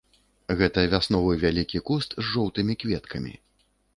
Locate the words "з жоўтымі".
2.21-2.79